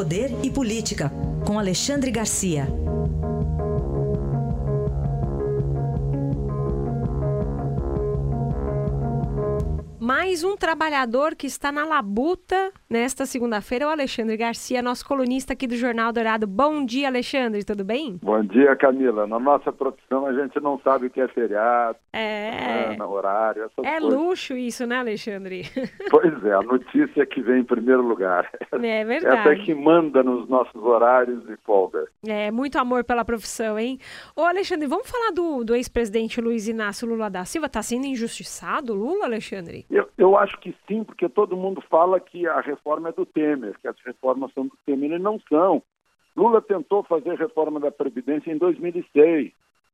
[0.00, 1.12] Poder e Política,
[1.46, 2.66] com Alexandre Garcia.
[10.00, 15.52] Mais um trabalhador que está na labuta nesta segunda-feira é o Alexandre Garcia, nosso colunista
[15.52, 16.44] aqui do Jornal Dourado.
[16.44, 18.18] Bom dia, Alexandre, tudo bem?
[18.20, 19.28] Bom dia, Camila.
[19.28, 24.00] Na nossa profissão a gente não sabe o que é feriado, é, horário, essas é
[24.00, 24.18] coisas.
[24.18, 25.62] luxo isso, né, Alexandre?
[26.10, 28.50] Pois é, a notícia é que vem em primeiro lugar.
[28.72, 29.36] É verdade.
[29.36, 32.04] Essa é que manda nos nossos horários e folga.
[32.26, 33.98] É, muito amor pela profissão, hein?
[34.34, 37.66] Ô, Alexandre, vamos falar do, do ex-presidente Luiz Inácio Lula da Silva?
[37.66, 39.86] Está sendo injustiçado, Lula, Alexandre?
[39.88, 43.78] Eu, eu acho que sim, porque todo mundo fala que a reforma é do Temer,
[43.80, 45.82] que as reformas são do Temer, e não são.
[46.36, 49.52] Lula tentou fazer reforma da Previdência em 2006.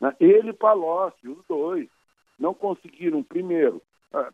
[0.00, 0.16] Né?
[0.20, 1.88] Ele e Palocci, os dois,
[2.38, 3.82] não conseguiram, primeiro,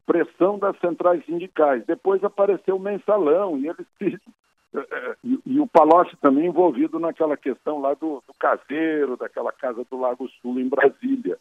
[0.06, 3.86] pressão das centrais sindicais, depois apareceu o mensalão, e eles
[5.24, 9.98] e, e, o Palocci também envolvido naquela questão lá do, do caseiro, daquela casa do
[9.98, 11.38] Lago Sul em Brasília.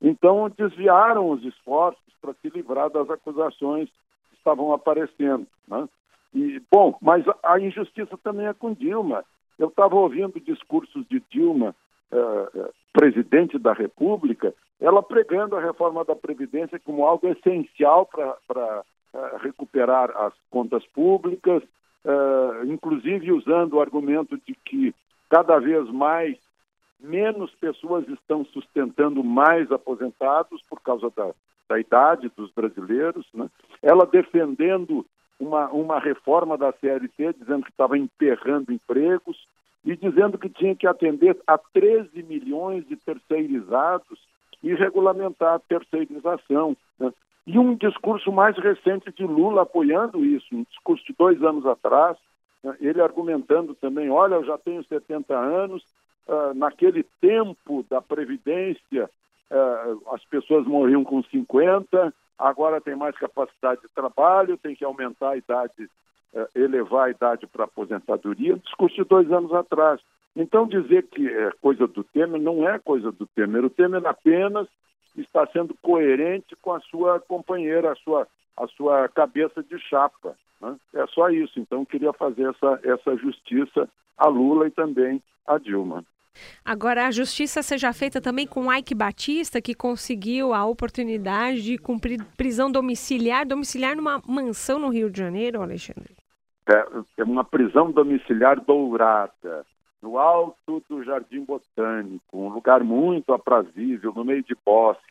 [0.00, 3.88] Então, desviaram os esforços para se livrar das acusações
[4.28, 5.46] que estavam aparecendo.
[5.66, 5.88] Né?
[6.34, 9.24] E, bom, mas a injustiça também é com Dilma.
[9.58, 11.74] Eu estava ouvindo discursos de Dilma,
[12.10, 19.36] eh, presidente da República, ela pregando a reforma da Previdência como algo essencial para eh,
[19.40, 21.62] recuperar as contas públicas,
[22.04, 24.94] eh, inclusive usando o argumento de que
[25.30, 26.36] cada vez mais
[26.98, 31.32] menos pessoas estão sustentando mais aposentados por causa da,
[31.68, 33.26] da idade dos brasileiros.
[33.34, 33.48] Né?
[33.82, 35.04] Ela defendendo
[35.42, 39.36] uma, uma reforma da CLT, dizendo que estava emperrando empregos
[39.84, 44.20] e dizendo que tinha que atender a 13 milhões de terceirizados
[44.62, 46.76] e regulamentar a terceirização.
[46.98, 47.12] Né?
[47.44, 52.16] E um discurso mais recente de Lula apoiando isso, um discurso de dois anos atrás,
[52.62, 52.76] né?
[52.80, 55.82] ele argumentando também: olha, eu já tenho 70 anos,
[56.28, 59.10] uh, naquele tempo da Previdência,
[59.50, 62.14] uh, as pessoas morriam com 50,
[62.48, 65.88] agora tem mais capacidade de trabalho, tem que aumentar a idade,
[66.34, 70.00] uh, elevar a idade para aposentadoria, discurso de dois anos atrás.
[70.34, 73.64] Então, dizer que é coisa do Temer não é coisa do Temer.
[73.64, 74.66] O Temer apenas
[75.16, 78.26] está sendo coerente com a sua companheira, a sua,
[78.56, 80.34] a sua cabeça de chapa.
[80.60, 80.76] Né?
[80.94, 81.60] É só isso.
[81.60, 86.04] Então, queria fazer essa, essa justiça a Lula e também a Dilma.
[86.64, 92.24] Agora, a justiça seja feita também com Ike Batista, que conseguiu a oportunidade de cumprir
[92.36, 96.14] prisão domiciliar, domiciliar numa mansão no Rio de Janeiro, Alexandre?
[96.68, 96.86] É,
[97.18, 99.66] é uma prisão domiciliar dourada,
[100.00, 105.02] no alto do Jardim Botânico, um lugar muito aprazível, no meio de bosque.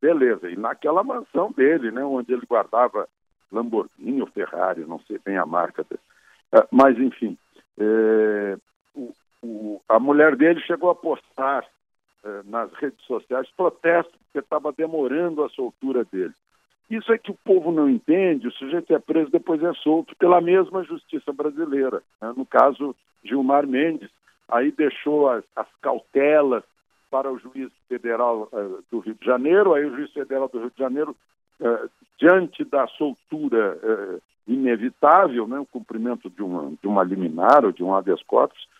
[0.00, 3.08] Beleza, e naquela mansão dele, né, onde ele guardava
[3.50, 6.00] Lamborghini ou Ferrari, não sei bem a marca dele.
[6.52, 7.36] É, mas, enfim,
[7.78, 8.56] é,
[9.42, 11.64] o, a mulher dele chegou a postar
[12.24, 16.34] eh, nas redes sociais protesto porque estava demorando a soltura dele.
[16.90, 20.40] Isso é que o povo não entende, o sujeito é preso depois é solto pela
[20.40, 22.02] mesma justiça brasileira.
[22.20, 22.32] Né?
[22.36, 24.10] No caso, Gilmar Mendes,
[24.48, 26.64] aí deixou as, as cautelas
[27.10, 30.70] para o juiz federal uh, do Rio de Janeiro, aí o juiz federal do Rio
[30.70, 31.16] de Janeiro,
[31.60, 37.72] uh, diante da soltura uh, inevitável, né, o cumprimento de uma, de uma liminar ou
[37.72, 38.77] de um habeas corpus, eh,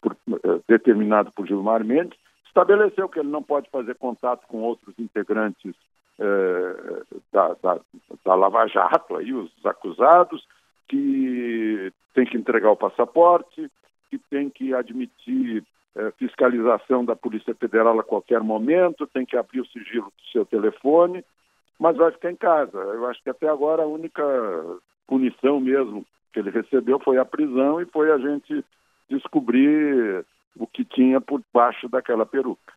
[0.00, 4.94] por, eh, determinado por Gilmar Mendes, estabeleceu que ele não pode fazer contato com outros
[4.98, 5.74] integrantes
[6.18, 7.02] eh,
[7.32, 7.80] da, da,
[8.24, 10.46] da, Lava Jato, aí, os acusados,
[10.88, 13.70] que tem que entregar o passaporte,
[14.10, 15.64] que tem que admitir
[16.16, 21.24] fiscalização da Polícia Federal a qualquer momento, tem que abrir o sigilo do seu telefone,
[21.78, 22.78] mas vai ficar em casa.
[22.78, 24.22] Eu acho que até agora a única
[25.08, 28.64] punição mesmo que ele recebeu foi a prisão e foi a gente
[29.08, 30.24] descobrir
[30.56, 32.72] o que tinha por baixo daquela peruca.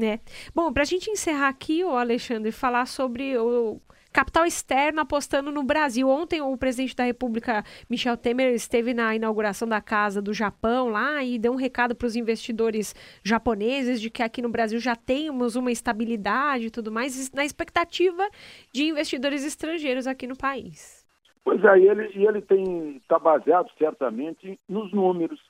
[0.00, 0.18] É.
[0.54, 3.80] Bom, para a gente encerrar aqui, o Alexandre, falar sobre o
[4.12, 6.08] capital externo apostando no Brasil.
[6.08, 11.22] Ontem o presidente da República, Michel Temer, esteve na inauguração da Casa do Japão lá
[11.22, 15.54] e deu um recado para os investidores japoneses de que aqui no Brasil já temos
[15.54, 18.28] uma estabilidade e tudo mais, na expectativa
[18.72, 20.99] de investidores estrangeiros aqui no país.
[21.44, 25.40] Pois é, e ele, e ele tem está baseado certamente nos números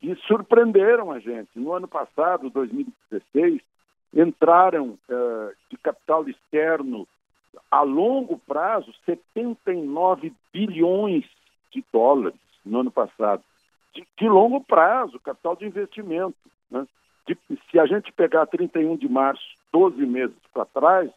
[0.00, 1.50] que surpreenderam a gente.
[1.54, 3.60] No ano passado, 2016,
[4.14, 7.06] entraram uh, de capital externo
[7.70, 11.24] a longo prazo 79 bilhões
[11.70, 13.42] de dólares no ano passado.
[13.94, 16.36] De, de longo prazo, capital de investimento.
[16.70, 16.86] Né?
[17.26, 17.36] De,
[17.70, 21.10] se a gente pegar 31 de março, 12 meses para trás,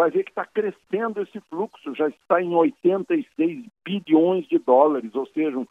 [0.00, 5.26] vai ver que está crescendo esse fluxo, já está em 86 bilhões de dólares, ou
[5.26, 5.62] seja,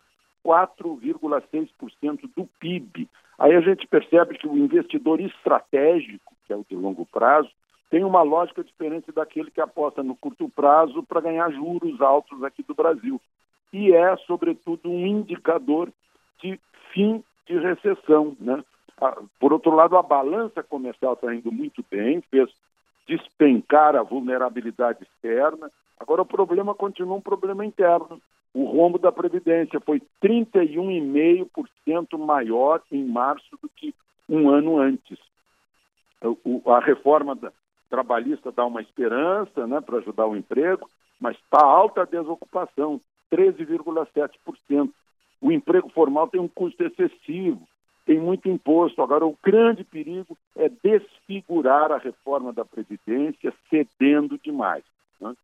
[0.45, 3.09] 4,6% do PIB.
[3.39, 7.49] Aí a gente percebe que o investidor estratégico, que é o de longo prazo,
[7.89, 12.61] tem uma lógica diferente daquele que aposta no curto prazo para ganhar juros altos aqui
[12.61, 13.19] do Brasil.
[13.73, 15.89] E é, sobretudo, um indicador
[16.39, 16.59] de
[16.93, 18.37] fim de recessão.
[18.39, 18.63] Né?
[19.39, 22.47] Por outro lado, a balança comercial está indo muito bem, fez
[23.09, 25.71] despencar a vulnerabilidade externa.
[25.99, 28.21] Agora, o problema continua um problema interno.
[28.53, 33.95] O rombo da Previdência foi 31,5% maior em março do que
[34.29, 35.17] um ano antes.
[36.67, 37.37] A reforma
[37.89, 40.87] trabalhista dá uma esperança né, para ajudar o emprego,
[41.19, 43.01] mas está alta a desocupação,
[43.31, 44.89] 13,7%.
[45.41, 47.67] O emprego formal tem um custo excessivo,
[48.09, 49.03] tem muito imposto.
[49.03, 54.83] Agora, o grande perigo é desfigurar a reforma da Previdência cedendo demais.
[55.21, 55.35] Né?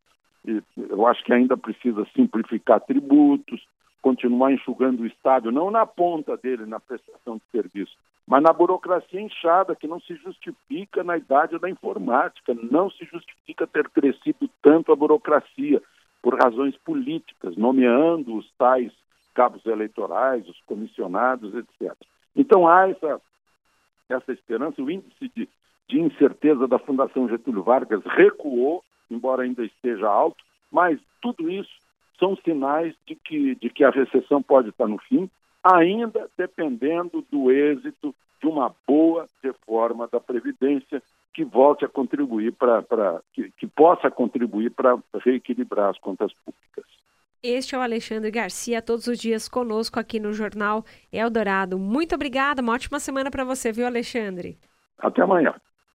[0.75, 3.63] eu acho que ainda precisa simplificar tributos,
[4.01, 7.95] continuar enxugando o Estado, não na ponta dele, na prestação de serviço,
[8.25, 13.68] mas na burocracia inchada, que não se justifica na idade da informática, não se justifica
[13.68, 15.83] ter crescido tanto a burocracia
[16.19, 18.91] por razões políticas, nomeando os tais
[19.35, 21.95] cabos eleitorais, os comissionados, etc.
[22.35, 23.21] Então há essa,
[24.09, 25.49] essa esperança, o índice de,
[25.87, 31.71] de incerteza da Fundação Getúlio Vargas recuou, embora ainda esteja alto, mas tudo isso
[32.19, 35.29] são sinais de que, de que a recessão pode estar no fim,
[35.63, 41.01] ainda dependendo do êxito de uma boa reforma da Previdência
[41.33, 46.85] que volte a contribuir para que, que possa contribuir para reequilibrar as contas públicas.
[47.47, 50.83] Este é o Alexandre Garcia, todos os dias conosco aqui no Jornal
[51.13, 51.77] Eldorado.
[51.77, 54.57] Muito obrigada, uma ótima semana para você, viu, Alexandre?
[54.97, 55.53] Até amanhã.